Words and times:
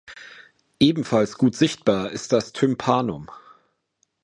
Ebenfalls 0.79 1.37
gut 1.37 1.55
sichtbar 1.55 2.09
ist 2.09 2.31
das 2.33 2.53
Tympanum. 2.53 3.29